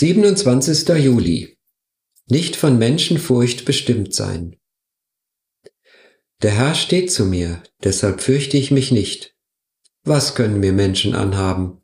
27. 0.00 0.88
Juli. 0.90 1.58
Nicht 2.28 2.54
von 2.54 2.78
Menschenfurcht 2.78 3.64
bestimmt 3.64 4.14
sein. 4.14 4.54
Der 6.40 6.52
Herr 6.52 6.76
steht 6.76 7.10
zu 7.10 7.24
mir, 7.24 7.64
deshalb 7.82 8.20
fürchte 8.20 8.56
ich 8.58 8.70
mich 8.70 8.92
nicht. 8.92 9.34
Was 10.04 10.36
können 10.36 10.60
mir 10.60 10.72
Menschen 10.72 11.16
anhaben? 11.16 11.80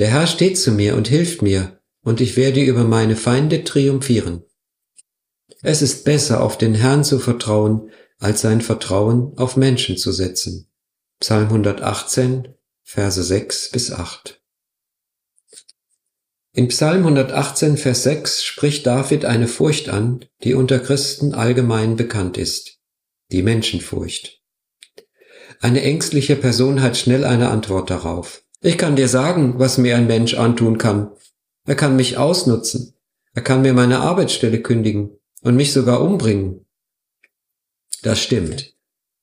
Der 0.00 0.08
Herr 0.08 0.26
steht 0.26 0.58
zu 0.58 0.72
mir 0.72 0.96
und 0.96 1.06
hilft 1.06 1.42
mir, 1.42 1.80
und 2.02 2.20
ich 2.20 2.36
werde 2.36 2.64
über 2.64 2.82
meine 2.82 3.14
Feinde 3.14 3.62
triumphieren. 3.62 4.42
Es 5.62 5.82
ist 5.82 6.04
besser, 6.04 6.42
auf 6.42 6.58
den 6.58 6.74
Herrn 6.74 7.04
zu 7.04 7.20
vertrauen, 7.20 7.92
als 8.18 8.40
sein 8.40 8.62
Vertrauen 8.62 9.32
auf 9.38 9.56
Menschen 9.56 9.96
zu 9.96 10.10
setzen. 10.10 10.68
Psalm 11.20 11.44
118, 11.44 12.48
Verse 12.82 13.22
6 13.22 13.70
bis 13.70 13.92
8. 13.92 14.35
In 16.56 16.68
Psalm 16.68 17.00
118, 17.00 17.76
Vers 17.76 18.04
6 18.04 18.42
spricht 18.42 18.86
David 18.86 19.26
eine 19.26 19.46
Furcht 19.46 19.90
an, 19.90 20.24
die 20.42 20.54
unter 20.54 20.78
Christen 20.78 21.34
allgemein 21.34 21.96
bekannt 21.96 22.38
ist. 22.38 22.78
Die 23.30 23.42
Menschenfurcht. 23.42 24.40
Eine 25.60 25.82
ängstliche 25.82 26.34
Person 26.34 26.80
hat 26.80 26.96
schnell 26.96 27.26
eine 27.26 27.50
Antwort 27.50 27.90
darauf. 27.90 28.42
Ich 28.62 28.78
kann 28.78 28.96
dir 28.96 29.08
sagen, 29.08 29.58
was 29.58 29.76
mir 29.76 29.96
ein 29.96 30.06
Mensch 30.06 30.32
antun 30.32 30.78
kann. 30.78 31.10
Er 31.66 31.74
kann 31.74 31.94
mich 31.94 32.16
ausnutzen. 32.16 32.94
Er 33.34 33.42
kann 33.42 33.60
mir 33.60 33.74
meine 33.74 33.98
Arbeitsstelle 33.98 34.62
kündigen 34.62 35.10
und 35.42 35.56
mich 35.56 35.74
sogar 35.74 36.00
umbringen. 36.00 36.64
Das 38.00 38.18
stimmt. 38.18 38.74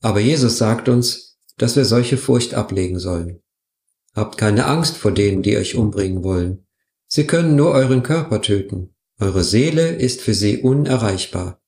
Aber 0.02 0.20
Jesus 0.20 0.60
sagt 0.60 0.88
uns, 0.88 1.40
dass 1.58 1.76
wir 1.76 1.86
solche 1.86 2.18
Furcht 2.18 2.54
ablegen 2.54 3.00
sollen. 3.00 3.42
Habt 4.14 4.38
keine 4.38 4.68
Angst 4.68 4.98
vor 4.98 5.12
denen, 5.12 5.42
die 5.42 5.58
euch 5.58 5.74
umbringen 5.74 6.24
wollen. 6.24 6.68
Sie 7.16 7.28
können 7.28 7.56
nur 7.56 7.74
euren 7.74 8.02
Körper 8.02 8.42
töten. 8.42 8.96
Eure 9.20 9.44
Seele 9.44 9.90
ist 9.98 10.22
für 10.22 10.34
sie 10.34 10.64
unerreichbar. 10.64 11.62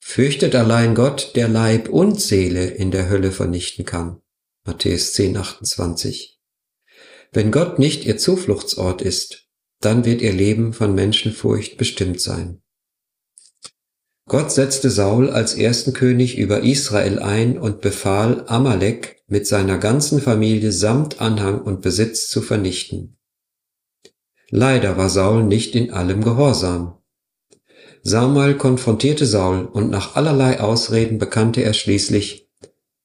Fürchtet 0.00 0.54
allein 0.54 0.94
Gott, 0.94 1.32
der 1.36 1.46
Leib 1.46 1.90
und 1.90 2.22
Seele 2.22 2.68
in 2.68 2.90
der 2.90 3.10
Hölle 3.10 3.32
vernichten 3.32 3.84
kann. 3.84 4.22
Matthäus 4.64 5.12
10, 5.12 5.36
28. 5.36 6.40
Wenn 7.32 7.50
Gott 7.50 7.78
nicht 7.78 8.06
ihr 8.06 8.16
Zufluchtsort 8.16 9.02
ist, 9.02 9.46
dann 9.82 10.06
wird 10.06 10.22
ihr 10.22 10.32
Leben 10.32 10.72
von 10.72 10.94
Menschenfurcht 10.94 11.76
bestimmt 11.76 12.22
sein. 12.22 12.62
Gott 14.26 14.52
setzte 14.52 14.88
Saul 14.88 15.28
als 15.28 15.52
ersten 15.52 15.92
König 15.92 16.38
über 16.38 16.62
Israel 16.62 17.18
ein 17.18 17.58
und 17.58 17.82
befahl, 17.82 18.44
Amalek 18.46 19.22
mit 19.26 19.46
seiner 19.46 19.76
ganzen 19.76 20.22
Familie 20.22 20.72
samt 20.72 21.20
Anhang 21.20 21.60
und 21.60 21.82
Besitz 21.82 22.30
zu 22.30 22.40
vernichten. 22.40 23.18
Leider 24.54 24.98
war 24.98 25.08
Saul 25.08 25.44
nicht 25.44 25.74
in 25.74 25.92
allem 25.92 26.22
gehorsam. 26.22 26.98
Samuel 28.02 28.54
konfrontierte 28.54 29.24
Saul 29.24 29.64
und 29.64 29.88
nach 29.88 30.14
allerlei 30.14 30.60
Ausreden 30.60 31.16
bekannte 31.16 31.62
er 31.62 31.72
schließlich, 31.72 32.50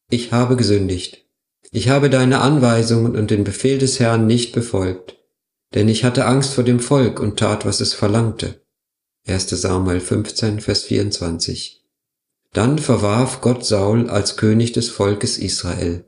ich 0.10 0.34
habe 0.34 0.58
gesündigt. 0.58 1.26
Ich 1.72 1.88
habe 1.88 2.10
deine 2.10 2.42
Anweisungen 2.42 3.16
und 3.16 3.32
den 3.32 3.46
Befehl 3.46 3.78
des 3.78 3.98
Herrn 4.02 4.28
nicht 4.28 4.52
befolgt, 4.52 5.20
denn 5.74 5.88
ich 5.88 6.04
hatte 6.04 6.26
Angst 6.26 6.54
vor 6.54 6.66
dem 6.66 6.82
Volk 6.82 7.22
und 7.22 7.40
tat, 7.40 7.66
was 7.66 7.80
es 7.80 7.94
verlangte. 7.94 8.62
1. 9.26 9.50
Samuel 9.50 10.02
15, 10.02 10.60
Vers 10.60 10.84
24. 10.84 11.82
Dann 12.52 12.78
verwarf 12.78 13.40
Gott 13.40 13.66
Saul 13.66 14.10
als 14.10 14.36
König 14.36 14.74
des 14.74 14.90
Volkes 14.90 15.38
Israel. 15.38 16.04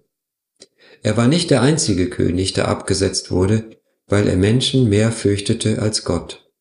Er 1.01 1.15
war 1.15 1.29
nicht 1.29 1.49
der 1.49 1.61
einzige 1.61 2.09
König, 2.09 2.51
der 2.51 2.67
abgesetzt 2.67 3.31
wurde, 3.31 3.78
weil 4.09 4.27
er 4.27 4.37
Menschen 4.37 4.89
mehr 4.89 5.11
fürchtete 5.11 5.81
als 5.81 6.03
Gott. 6.03 6.51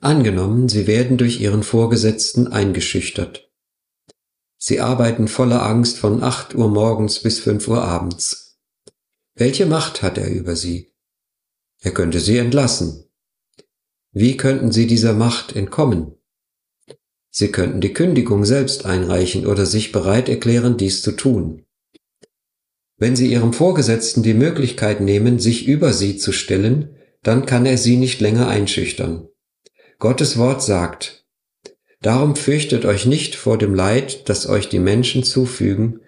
Angenommen, 0.00 0.68
sie 0.68 0.86
werden 0.86 1.16
durch 1.16 1.40
ihren 1.40 1.62
Vorgesetzten 1.62 2.48
eingeschüchtert. 2.48 3.50
Sie 4.58 4.80
arbeiten 4.80 5.28
voller 5.28 5.62
Angst 5.62 5.98
von 5.98 6.22
8 6.22 6.54
Uhr 6.54 6.68
morgens 6.68 7.20
bis 7.20 7.40
5 7.40 7.68
Uhr 7.68 7.82
abends. 7.82 8.58
Welche 9.34 9.66
Macht 9.66 10.02
hat 10.02 10.18
er 10.18 10.30
über 10.30 10.56
sie? 10.56 10.92
Er 11.80 11.92
könnte 11.92 12.20
sie 12.20 12.38
entlassen. 12.38 13.04
Wie 14.12 14.36
könnten 14.36 14.72
sie 14.72 14.86
dieser 14.86 15.12
Macht 15.12 15.56
entkommen? 15.56 16.14
Sie 17.30 17.50
könnten 17.50 17.80
die 17.80 17.92
Kündigung 17.92 18.44
selbst 18.44 18.86
einreichen 18.86 19.46
oder 19.46 19.66
sich 19.66 19.90
bereit 19.90 20.28
erklären, 20.28 20.76
dies 20.76 21.02
zu 21.02 21.12
tun. 21.12 21.66
Wenn 22.96 23.16
Sie 23.16 23.32
Ihrem 23.32 23.52
Vorgesetzten 23.52 24.22
die 24.22 24.34
Möglichkeit 24.34 25.00
nehmen, 25.00 25.38
sich 25.38 25.66
über 25.66 25.92
Sie 25.92 26.16
zu 26.16 26.32
stellen, 26.32 26.96
dann 27.22 27.46
kann 27.46 27.66
er 27.66 27.78
Sie 27.78 27.96
nicht 27.96 28.20
länger 28.20 28.48
einschüchtern. 28.48 29.28
Gottes 29.98 30.36
Wort 30.38 30.62
sagt, 30.62 31.24
Darum 32.04 32.36
fürchtet 32.36 32.84
euch 32.84 33.06
nicht 33.06 33.34
vor 33.34 33.56
dem 33.56 33.74
Leid, 33.74 34.28
das 34.28 34.46
euch 34.46 34.68
die 34.68 34.78
Menschen 34.78 35.24
zufügen, 35.24 36.00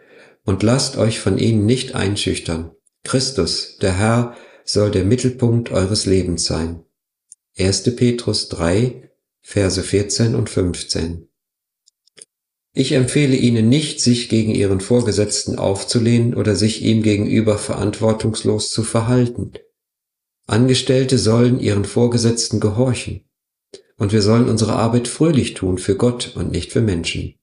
und 0.44 0.62
lasst 0.62 0.98
euch 0.98 1.20
von 1.20 1.38
ihnen 1.38 1.64
nicht 1.64 1.94
einschüchtern. 1.94 2.72
Christus, 3.02 3.78
der 3.78 3.96
Herr, 3.96 4.36
soll 4.62 4.90
der 4.90 5.04
Mittelpunkt 5.04 5.70
eures 5.72 6.04
Lebens 6.04 6.44
sein. 6.44 6.84
1. 7.56 7.96
Petrus 7.96 8.50
3, 8.50 9.10
Verse 9.40 9.82
14 9.82 10.34
und 10.34 10.50
15. 10.50 11.25
Ich 12.78 12.92
empfehle 12.92 13.34
Ihnen 13.34 13.70
nicht, 13.70 14.02
sich 14.02 14.28
gegen 14.28 14.54
Ihren 14.54 14.82
Vorgesetzten 14.82 15.58
aufzulehnen 15.58 16.34
oder 16.34 16.54
sich 16.54 16.82
ihm 16.82 17.02
gegenüber 17.02 17.56
verantwortungslos 17.56 18.68
zu 18.68 18.82
verhalten. 18.82 19.52
Angestellte 20.46 21.16
sollen 21.16 21.58
ihren 21.58 21.86
Vorgesetzten 21.86 22.60
gehorchen. 22.60 23.24
Und 23.96 24.12
wir 24.12 24.20
sollen 24.20 24.50
unsere 24.50 24.74
Arbeit 24.74 25.08
fröhlich 25.08 25.54
tun 25.54 25.78
für 25.78 25.96
Gott 25.96 26.32
und 26.36 26.52
nicht 26.52 26.70
für 26.70 26.82
Menschen. 26.82 27.36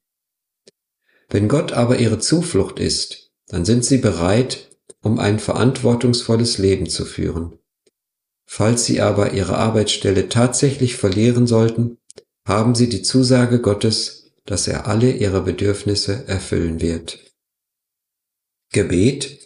Wenn 1.31 1.47
Gott 1.47 1.71
aber 1.73 1.97
ihre 1.97 2.19
Zuflucht 2.19 2.79
ist, 2.79 3.31
dann 3.47 3.65
sind 3.65 3.83
sie 3.83 3.97
bereit, 3.97 4.69
um 5.01 5.17
ein 5.17 5.39
verantwortungsvolles 5.39 6.59
Leben 6.59 6.87
zu 6.87 7.05
führen. 7.05 7.57
Falls 8.45 8.85
sie 8.85 9.01
aber 9.01 9.33
ihre 9.33 9.57
Arbeitsstelle 9.57 10.29
tatsächlich 10.29 10.95
verlieren 10.95 11.47
sollten, 11.47 11.97
haben 12.47 12.75
sie 12.75 12.87
die 12.87 13.01
Zusage 13.01 13.59
Gottes, 13.59 14.22
dass 14.45 14.67
er 14.67 14.87
alle 14.87 15.11
ihre 15.11 15.41
Bedürfnisse 15.41 16.27
erfüllen 16.27 16.81
wird. 16.81 17.19
Gebet 18.71 19.39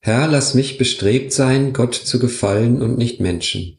Herr, 0.00 0.28
lass 0.28 0.52
mich 0.52 0.76
bestrebt 0.76 1.32
sein, 1.32 1.72
Gott 1.72 1.94
zu 1.94 2.18
gefallen 2.18 2.82
und 2.82 2.98
nicht 2.98 3.20
Menschen. 3.20 3.78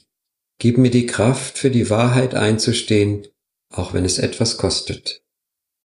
Gib 0.58 0.80
mir 0.80 0.90
die 0.90 1.06
Kraft, 1.06 1.60
für 1.60 1.70
die 1.70 1.92
Wahrheit 1.92 2.34
einzustehen, 2.34 3.28
auch 3.70 3.94
wenn 3.94 4.06
es 4.06 4.18
etwas 4.18 4.58
kostet. 4.58 5.25